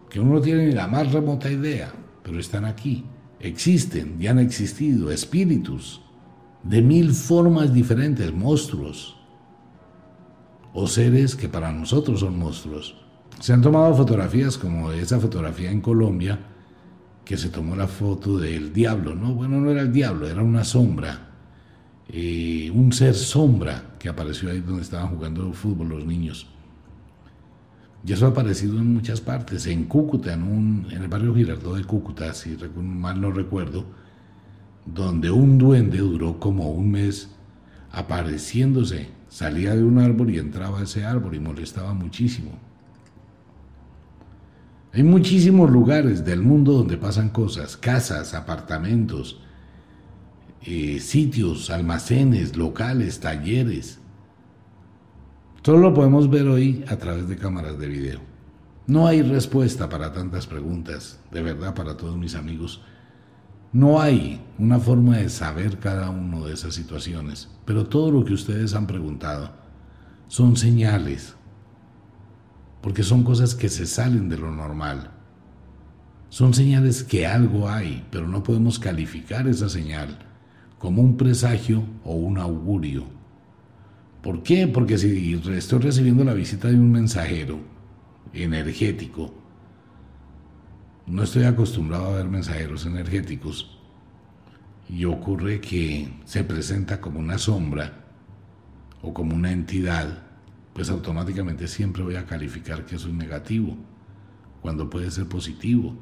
[0.09, 3.05] que uno no tiene ni la más remota idea, pero están aquí,
[3.39, 6.01] existen y han existido espíritus
[6.63, 9.17] de mil formas diferentes, monstruos
[10.73, 12.95] o seres que para nosotros son monstruos.
[13.39, 16.39] Se han tomado fotografías como esa fotografía en Colombia,
[17.25, 19.33] que se tomó la foto del diablo, ¿no?
[19.33, 21.31] Bueno, no era el diablo, era una sombra
[22.13, 26.47] eh, un ser sombra que apareció ahí donde estaban jugando fútbol los niños.
[28.05, 31.77] Y eso ha aparecido en muchas partes, en Cúcuta, en, un, en el barrio Girardot
[31.77, 33.85] de Cúcuta, si mal no recuerdo,
[34.85, 37.29] donde un duende duró como un mes
[37.91, 42.51] apareciéndose, salía de un árbol y entraba a ese árbol y molestaba muchísimo.
[44.93, 49.39] Hay muchísimos lugares del mundo donde pasan cosas, casas, apartamentos,
[50.63, 53.99] eh, sitios, almacenes, locales, talleres.
[55.61, 58.19] Todo lo podemos ver hoy a través de cámaras de video.
[58.85, 62.81] No hay respuesta para tantas preguntas, de verdad para todos mis amigos.
[63.73, 68.33] No hay una forma de saber cada una de esas situaciones, pero todo lo que
[68.33, 69.51] ustedes han preguntado
[70.27, 71.35] son señales,
[72.81, 75.11] porque son cosas que se salen de lo normal.
[76.27, 80.19] Son señales que algo hay, pero no podemos calificar esa señal
[80.77, 83.05] como un presagio o un augurio.
[84.21, 84.67] ¿Por qué?
[84.67, 87.59] Porque si estoy recibiendo la visita de un mensajero
[88.33, 89.33] energético,
[91.07, 93.77] no estoy acostumbrado a ver mensajeros energéticos
[94.89, 97.93] y ocurre que se presenta como una sombra
[99.01, 100.23] o como una entidad,
[100.73, 103.77] pues automáticamente siempre voy a calificar que eso es negativo,
[104.61, 105.95] cuando puede ser positivo.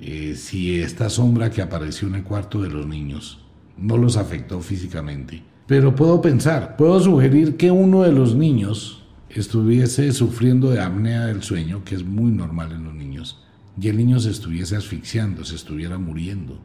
[0.00, 3.44] Eh, si esta sombra que apareció en el cuarto de los niños
[3.76, 10.12] no los afectó físicamente, pero puedo pensar, puedo sugerir que uno de los niños estuviese
[10.12, 13.44] sufriendo de apnea del sueño, que es muy normal en los niños,
[13.80, 16.60] y el niño se estuviese asfixiando, se estuviera muriendo,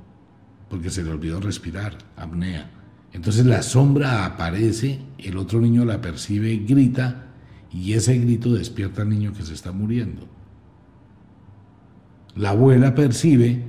[0.70, 2.72] porque se le olvidó respirar, apnea.
[3.12, 7.28] Entonces la sombra aparece, el otro niño la percibe, grita,
[7.72, 10.28] y ese grito despierta al niño que se está muriendo.
[12.36, 13.64] La abuela percibe,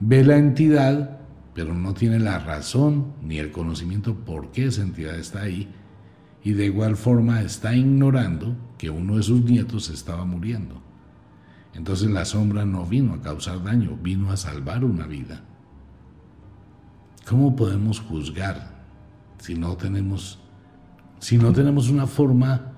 [0.00, 1.20] ve la entidad,
[1.54, 5.68] pero no tiene la razón ni el conocimiento por qué esa entidad está ahí,
[6.42, 10.87] y de igual forma está ignorando que uno de sus nietos estaba muriendo.
[11.78, 15.44] Entonces la sombra no vino a causar daño, vino a salvar una vida.
[17.24, 18.84] ¿Cómo podemos juzgar
[19.38, 20.40] si no tenemos
[21.20, 22.72] si no tenemos una forma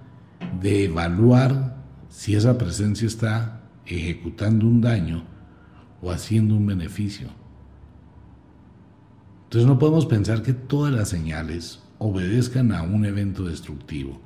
[0.60, 1.78] de evaluar
[2.10, 5.24] si esa presencia está ejecutando un daño
[6.02, 7.28] o haciendo un beneficio?
[9.44, 14.20] Entonces no podemos pensar que todas las señales obedezcan a un evento destructivo.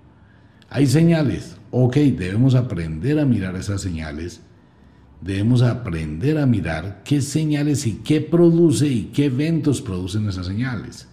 [0.68, 4.42] Hay señales, ok, debemos aprender a mirar esas señales
[5.20, 11.08] debemos aprender a mirar qué señales y qué produce y qué eventos producen esas señales.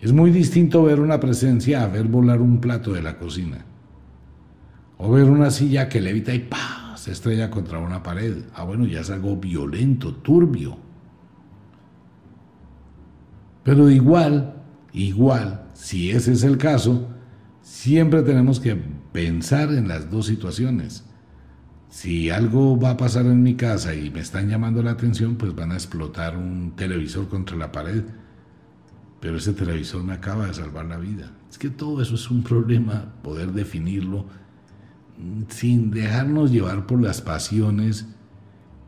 [0.00, 3.64] Es muy distinto ver una presencia a ver volar un plato de la cocina.
[4.98, 6.96] O ver una silla que levita y ¡pa!
[6.96, 8.44] se estrella contra una pared.
[8.52, 10.76] Ah, bueno, ya es algo violento, turbio.
[13.62, 14.56] Pero igual,
[14.92, 17.08] igual, si ese es el caso,
[17.62, 18.76] siempre tenemos que
[19.12, 21.05] pensar en las dos situaciones.
[21.88, 25.54] Si algo va a pasar en mi casa y me están llamando la atención, pues
[25.54, 28.04] van a explotar un televisor contra la pared.
[29.20, 31.32] Pero ese televisor me acaba de salvar la vida.
[31.50, 34.26] Es que todo eso es un problema, poder definirlo
[35.48, 38.06] sin dejarnos llevar por las pasiones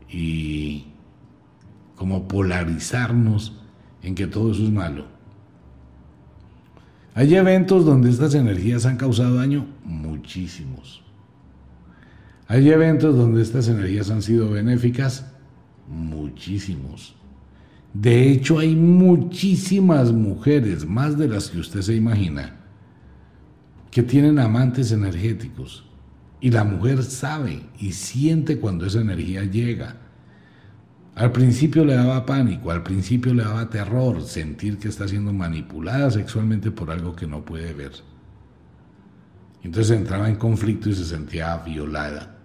[0.09, 0.85] y
[1.95, 3.57] como polarizarnos
[4.03, 5.05] en que todo eso es malo.
[7.15, 11.03] Hay eventos donde estas energías han causado daño, muchísimos.
[12.51, 15.23] Hay eventos donde estas energías han sido benéficas,
[15.87, 17.15] muchísimos.
[17.93, 22.55] De hecho, hay muchísimas mujeres, más de las que usted se imagina,
[23.91, 25.85] que tienen amantes energéticos.
[26.41, 29.97] Y la mujer sabe y siente cuando esa energía llega.
[31.13, 36.09] Al principio le daba pánico, al principio le daba terror sentir que está siendo manipulada
[36.09, 37.91] sexualmente por algo que no puede ver.
[39.61, 42.37] Entonces entraba en conflicto y se sentía violada.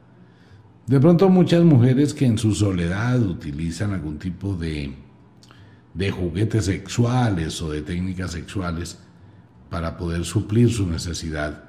[0.87, 4.93] De pronto muchas mujeres que en su soledad utilizan algún tipo de,
[5.95, 8.99] de juguetes sexuales o de técnicas sexuales
[9.71, 11.65] para poder suplir su necesidad,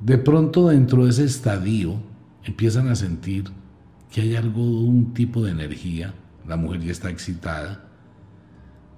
[0.00, 2.00] de pronto dentro de ese estadio
[2.44, 3.44] empiezan a sentir
[4.10, 6.14] que hay algo, un tipo de energía,
[6.48, 7.90] la mujer ya está excitada,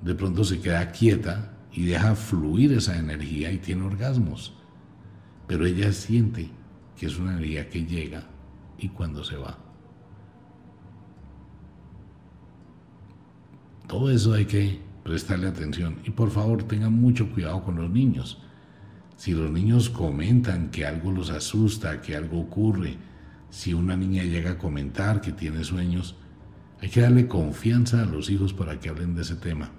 [0.03, 4.55] de pronto se queda quieta y deja fluir esa energía y tiene orgasmos,
[5.49, 6.49] pero ella siente
[6.97, 8.36] que es una energía que llega
[8.79, 9.59] y cuando se va.
[13.87, 18.43] Todo eso hay que prestarle atención y por favor tengan mucho cuidado con los niños.
[19.17, 22.99] Si los niños comentan que algo los asusta, que algo ocurre,
[23.49, 26.17] si una niña llega a comentar que tiene sueños,
[26.81, 29.71] hay que darle confianza a los hijos para que hablen de ese tema.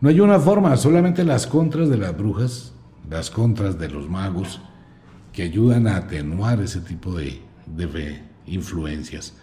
[0.00, 2.74] No hay una forma, solamente las contras de las brujas,
[3.08, 4.60] las contras de los magos,
[5.32, 9.34] que ayudan a atenuar ese tipo de, de influencias.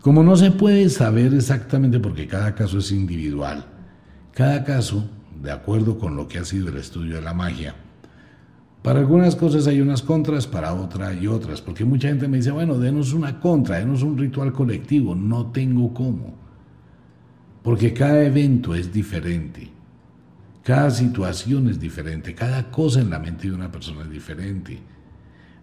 [0.00, 3.64] Como no se puede saber exactamente porque cada caso es individual,
[4.32, 5.08] cada caso,
[5.42, 7.74] de acuerdo con lo que ha sido el estudio de la magia,
[8.82, 12.50] para algunas cosas hay unas contras, para otras hay otras, porque mucha gente me dice,
[12.50, 16.34] bueno, denos una contra, denos un ritual colectivo, no tengo cómo,
[17.62, 19.70] porque cada evento es diferente,
[20.62, 24.93] cada situación es diferente, cada cosa en la mente de una persona es diferente.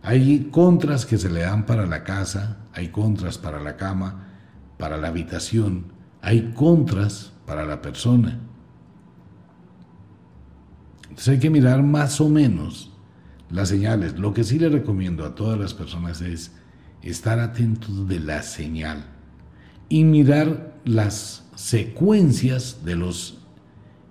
[0.03, 4.27] Hay contras que se le dan para la casa, hay contras para la cama,
[4.77, 5.85] para la habitación,
[6.21, 8.39] hay contras para la persona.
[11.03, 12.91] Entonces hay que mirar más o menos
[13.51, 14.17] las señales.
[14.17, 16.51] Lo que sí le recomiendo a todas las personas es
[17.03, 19.05] estar atentos de la señal
[19.89, 23.39] y mirar las secuencias de los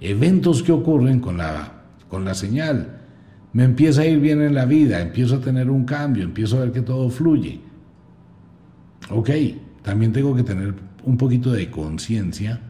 [0.01, 3.00] eventos que ocurren con la, con la señal
[3.53, 6.61] me empieza a ir bien en la vida, empiezo a tener un cambio, empiezo a
[6.61, 7.61] ver que todo fluye.
[9.11, 9.31] Ok,
[9.83, 10.75] también tengo que tener
[11.05, 12.61] un poquito de conciencia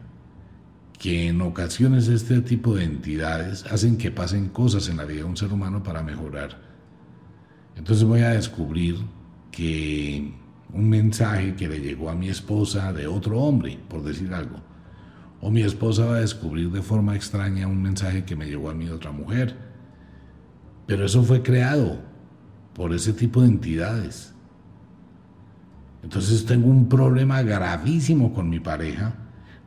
[0.97, 5.25] que en ocasiones este tipo de entidades hacen que pasen cosas en la vida de
[5.25, 6.59] un ser humano para mejorar.
[7.75, 8.97] Entonces voy a descubrir
[9.51, 10.31] que
[10.73, 14.57] un mensaje que le llegó a mi esposa de otro hombre, por decir algo,
[15.41, 18.73] o mi esposa va a descubrir de forma extraña un mensaje que me llegó a
[18.75, 19.70] de otra mujer.
[20.87, 21.99] Pero eso fue creado
[22.73, 24.33] por ese tipo de entidades.
[26.03, 29.13] Entonces tengo un problema gravísimo con mi pareja.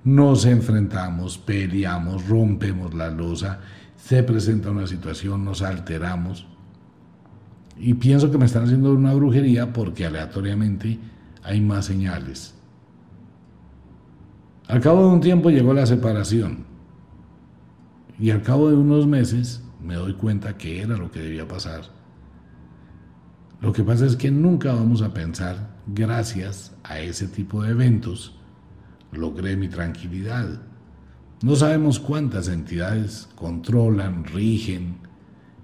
[0.03, 3.61] Nos enfrentamos, peleamos, rompemos la losa,
[3.97, 6.47] se presenta una situación, nos alteramos.
[7.79, 10.99] Y pienso que me están haciendo una brujería porque aleatoriamente
[11.43, 12.55] hay más señales.
[14.69, 16.65] Al cabo de un tiempo llegó la separación.
[18.19, 21.83] Y al cabo de unos meses me doy cuenta que era lo que debía pasar.
[23.61, 28.37] Lo que pasa es que nunca vamos a pensar, gracias a ese tipo de eventos,
[29.13, 30.63] logré mi tranquilidad.
[31.43, 34.97] No sabemos cuántas entidades controlan, rigen,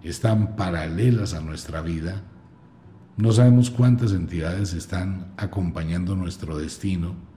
[0.02, 2.22] están paralelas a nuestra vida.
[3.16, 7.30] No sabemos cuántas entidades están acompañando nuestro destino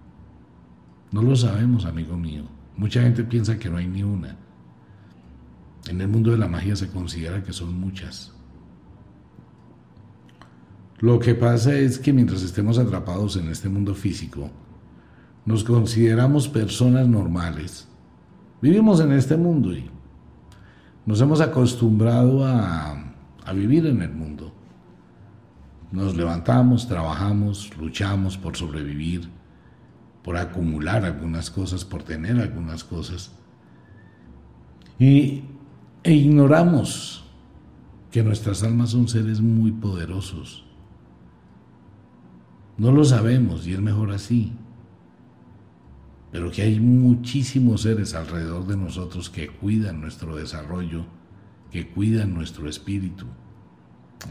[1.13, 2.41] no lo sabemos, amigo mío.
[2.75, 4.35] Mucha gente piensa que no hay ni una.
[5.87, 8.31] En el mundo de la magia se considera que son muchas.
[10.99, 14.49] Lo que pasa es que mientras estemos atrapados en este mundo físico,
[15.45, 17.87] nos consideramos personas normales.
[18.61, 19.89] Vivimos en este mundo y
[21.05, 23.13] nos hemos acostumbrado a,
[23.45, 24.53] a vivir en el mundo.
[25.91, 29.29] Nos levantamos, trabajamos, luchamos por sobrevivir
[30.23, 33.31] por acumular algunas cosas, por tener algunas cosas.
[34.97, 35.43] Y,
[36.03, 37.23] e ignoramos
[38.11, 40.65] que nuestras almas son seres muy poderosos.
[42.77, 44.51] No lo sabemos y es mejor así.
[46.31, 51.05] Pero que hay muchísimos seres alrededor de nosotros que cuidan nuestro desarrollo,
[51.71, 53.25] que cuidan nuestro espíritu.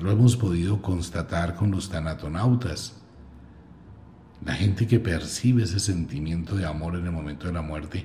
[0.01, 3.03] Lo hemos podido constatar con los tanatonautas
[4.45, 8.05] la gente que percibe ese sentimiento de amor en el momento de la muerte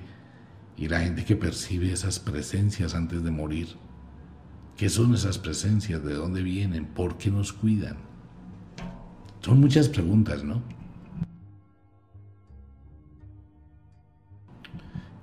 [0.77, 3.69] y la gente que percibe esas presencias antes de morir.
[4.77, 6.03] ¿Qué son esas presencias?
[6.03, 6.85] ¿De dónde vienen?
[6.85, 7.97] ¿Por qué nos cuidan?
[9.41, 10.61] Son muchas preguntas, ¿no?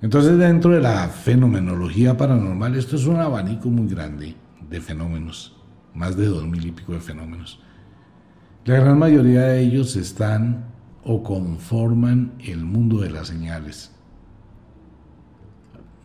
[0.03, 4.35] Entonces dentro de la fenomenología paranormal, esto es un abanico muy grande
[4.69, 5.57] de fenómenos,
[5.95, 7.61] más de dos mil y pico de fenómenos.
[8.65, 10.67] La gran mayoría de ellos están
[11.05, 13.94] o conforman el mundo de las señales.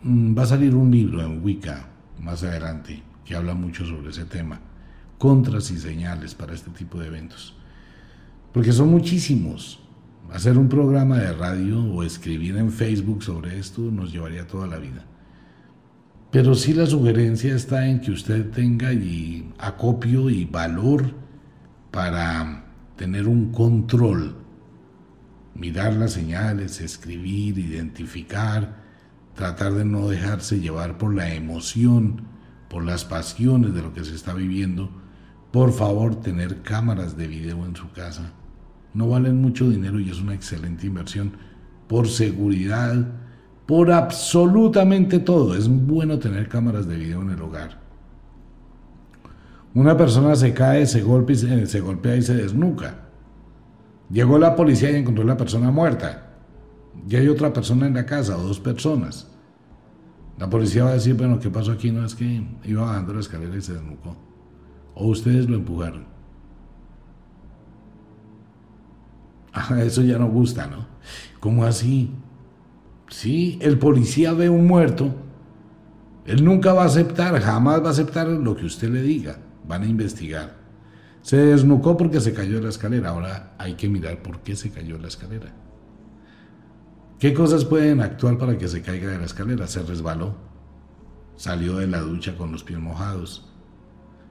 [0.03, 1.89] Mm, va a salir un libro en Wicca
[2.19, 4.59] más adelante que habla mucho sobre ese tema,
[5.17, 7.55] contras y señales para este tipo de eventos.
[8.53, 9.79] Porque son muchísimos.
[10.31, 14.77] Hacer un programa de radio o escribir en Facebook sobre esto nos llevaría toda la
[14.77, 15.05] vida.
[16.31, 21.13] Pero sí la sugerencia está en que usted tenga y acopio y valor
[21.91, 22.63] para
[22.95, 24.35] tener un control
[25.59, 28.78] mirar las señales, escribir, identificar,
[29.39, 32.23] tratar de no dejarse llevar por la emoción,
[32.67, 34.89] por las pasiones de lo que se está viviendo.
[35.51, 38.33] Por favor, tener cámaras de video en su casa.
[38.93, 41.31] No valen mucho dinero y es una excelente inversión
[41.87, 43.07] por seguridad,
[43.65, 45.55] por absolutamente todo.
[45.55, 47.79] Es bueno tener cámaras de video en el hogar.
[49.73, 53.05] Una persona se cae, se golpea, se golpea y se desnuca
[54.11, 56.28] Llegó la policía y encontró a la persona muerta.
[57.07, 59.27] Y hay otra persona en la casa, o dos personas.
[60.37, 61.91] La policía va a decir, bueno, ¿qué pasó aquí?
[61.91, 64.15] No es que iba bajando la escalera y se desnucó.
[64.95, 66.05] O ustedes lo empujaron.
[69.53, 70.87] Ah, eso ya no gusta, ¿no?
[71.39, 72.11] ¿Cómo así?
[73.09, 75.13] Sí, el policía ve un muerto.
[76.25, 79.39] Él nunca va a aceptar, jamás va a aceptar lo que usted le diga.
[79.67, 80.57] Van a investigar.
[81.21, 83.09] Se desnucó porque se cayó de la escalera.
[83.09, 85.53] Ahora hay que mirar por qué se cayó de la escalera.
[87.19, 89.67] ¿Qué cosas pueden actuar para que se caiga de la escalera?
[89.67, 90.35] Se resbaló.
[91.35, 93.45] Salió de la ducha con los pies mojados.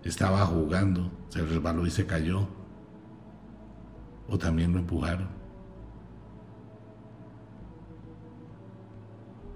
[0.04, 1.12] Estaba jugando.
[1.28, 2.48] Se resbaló y se cayó.
[4.26, 5.28] O también lo empujaron.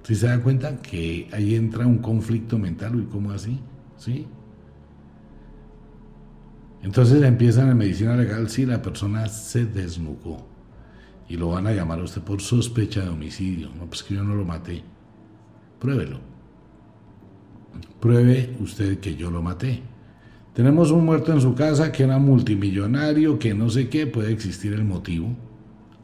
[0.02, 3.60] Si se da cuenta que ahí entra un conflicto mental, ¿y cómo así?
[3.96, 4.26] ¿Sí?
[6.82, 10.51] Entonces empiezan en medicina legal si la persona se desnucó
[11.28, 13.70] y lo van a llamar a usted por sospecha de homicidio.
[13.78, 14.82] No, pues que yo no lo maté.
[15.78, 16.18] Pruébelo.
[18.00, 19.82] Pruebe usted que yo lo maté.
[20.54, 24.74] Tenemos un muerto en su casa que era multimillonario, que no sé qué, puede existir
[24.74, 25.28] el motivo.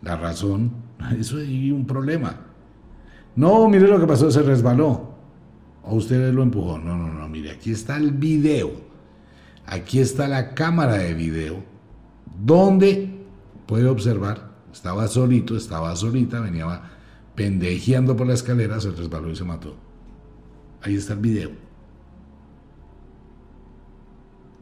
[0.03, 0.73] la razón,
[1.19, 2.41] eso hay un problema.
[3.37, 5.15] No, mire lo que pasó, se resbaló.
[5.85, 6.79] O usted lo empujó.
[6.79, 8.71] No, no, no, mire, aquí está el video.
[9.67, 11.63] Aquí está la cámara de video.
[12.45, 13.11] Donde
[13.67, 16.83] puede observar, estaba solito, estaba solita, venía
[17.35, 19.75] pendejeando por la escalera, se resbaló y se mató.
[20.81, 21.51] Ahí está el video.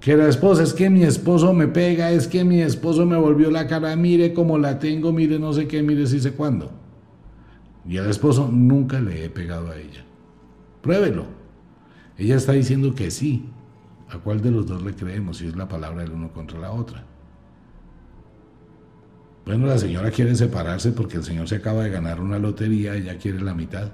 [0.00, 3.50] Que la esposa, es que mi esposo me pega, es que mi esposo me volvió
[3.50, 6.70] la cara, mire cómo la tengo, mire no sé qué, mire si sé cuándo.
[7.86, 10.02] Y al esposo nunca le he pegado a ella.
[10.80, 11.26] Pruébelo.
[12.16, 13.50] Ella está diciendo que sí.
[14.08, 16.70] ¿A cuál de los dos le creemos si es la palabra del uno contra la
[16.72, 17.04] otra?
[19.46, 23.16] Bueno, la señora quiere separarse porque el señor se acaba de ganar una lotería, ella
[23.16, 23.92] quiere la mitad.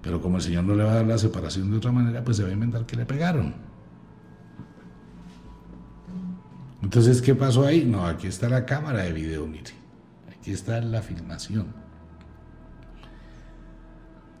[0.00, 2.36] Pero como el señor no le va a dar la separación de otra manera, pues
[2.36, 3.52] se va a inventar que le pegaron.
[6.84, 7.84] Entonces, ¿qué pasó ahí?
[7.84, 9.72] No, aquí está la cámara de video, mire.
[10.30, 11.66] Aquí está la filmación.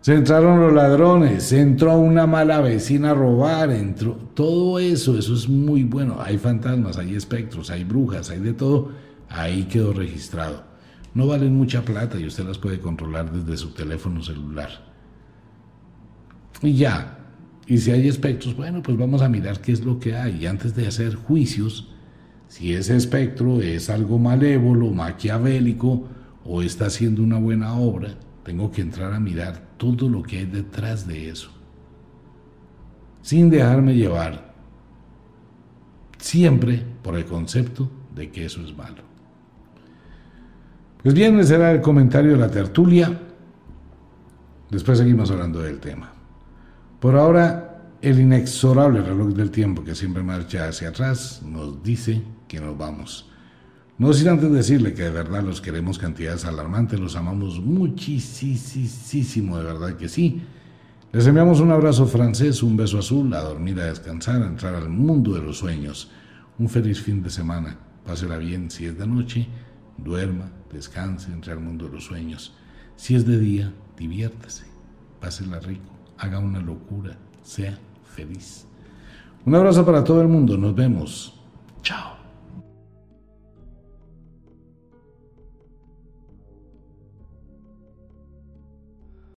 [0.00, 5.34] Se entraron los ladrones, se entró una mala vecina a robar, entró todo eso, eso
[5.34, 6.18] es muy bueno.
[6.20, 9.05] Hay fantasmas, hay espectros, hay brujas, hay de todo.
[9.28, 10.64] Ahí quedó registrado.
[11.14, 14.70] No valen mucha plata y usted las puede controlar desde su teléfono celular.
[16.62, 17.18] Y ya.
[17.66, 20.42] Y si hay espectros, bueno, pues vamos a mirar qué es lo que hay.
[20.42, 21.88] Y antes de hacer juicios,
[22.48, 26.08] si ese espectro es algo malévolo, maquiavélico
[26.44, 28.14] o está haciendo una buena obra,
[28.44, 31.50] tengo que entrar a mirar todo lo que hay detrás de eso.
[33.22, 34.54] Sin dejarme llevar
[36.18, 39.02] siempre por el concepto de que eso es malo.
[41.06, 43.16] Pues bien, ese era el comentario de la tertulia.
[44.68, 46.12] Después seguimos hablando del tema.
[46.98, 52.58] Por ahora, el inexorable reloj del tiempo que siempre marcha hacia atrás nos dice que
[52.58, 53.30] nos vamos.
[53.98, 59.64] No sin antes decirle que de verdad los queremos cantidades alarmantes, los amamos muchísimo, de
[59.64, 60.42] verdad que sí.
[61.12, 64.88] Les enviamos un abrazo francés, un beso azul, a dormir, a descansar, a entrar al
[64.88, 66.10] mundo de los sueños.
[66.58, 67.78] Un feliz fin de semana.
[68.04, 69.46] Pásela bien si es de noche,
[69.98, 72.54] duerma, descanse, entre al mundo de los sueños.
[72.96, 74.64] Si es de día, diviértase,
[75.20, 78.66] pásela rico, haga una locura, sea feliz.
[79.44, 81.38] Un abrazo para todo el mundo, nos vemos.
[81.82, 82.15] Chao.